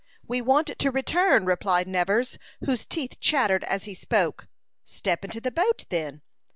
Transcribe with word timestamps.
"We 0.27 0.41
want 0.41 0.79
to 0.79 0.89
return," 0.89 1.45
replied 1.45 1.87
Nevers, 1.87 2.39
whose 2.65 2.87
teeth 2.87 3.19
chattered 3.19 3.63
as 3.65 3.83
he 3.83 3.93
spoke. 3.93 4.47
"Step 4.83 5.23
into 5.23 5.39
the 5.39 5.51
boat, 5.51 5.85
then." 5.89 6.23